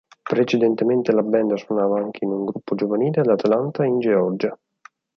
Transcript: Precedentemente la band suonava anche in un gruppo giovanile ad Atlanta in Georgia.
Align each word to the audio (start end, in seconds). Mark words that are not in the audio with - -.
Precedentemente 0.29 1.11
la 1.11 1.21
band 1.21 1.53
suonava 1.59 1.99
anche 1.99 2.25
in 2.25 2.31
un 2.31 2.45
gruppo 2.45 2.73
giovanile 2.73 3.21
ad 3.21 3.27
Atlanta 3.27 3.85
in 3.85 3.99
Georgia. 3.99 4.57